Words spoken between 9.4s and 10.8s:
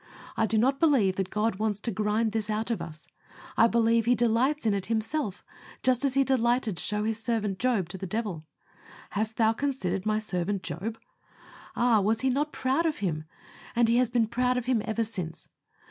considered My servant